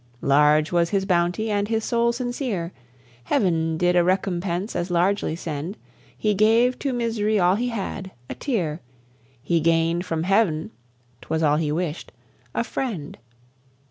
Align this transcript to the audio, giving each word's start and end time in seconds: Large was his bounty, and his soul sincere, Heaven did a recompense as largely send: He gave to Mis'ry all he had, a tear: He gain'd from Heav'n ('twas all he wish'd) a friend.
Large 0.23 0.71
was 0.71 0.89
his 0.89 1.05
bounty, 1.05 1.51
and 1.51 1.67
his 1.67 1.83
soul 1.85 2.11
sincere, 2.11 2.71
Heaven 3.25 3.77
did 3.77 3.95
a 3.95 4.03
recompense 4.03 4.75
as 4.75 4.89
largely 4.89 5.35
send: 5.35 5.77
He 6.17 6.33
gave 6.33 6.79
to 6.79 6.91
Mis'ry 6.91 7.39
all 7.39 7.53
he 7.53 7.67
had, 7.67 8.09
a 8.27 8.33
tear: 8.33 8.81
He 9.43 9.59
gain'd 9.59 10.03
from 10.03 10.23
Heav'n 10.23 10.71
('twas 11.21 11.43
all 11.43 11.57
he 11.57 11.71
wish'd) 11.71 12.11
a 12.55 12.63
friend. 12.63 13.15